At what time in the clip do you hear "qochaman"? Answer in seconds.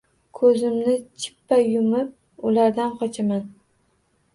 3.05-3.51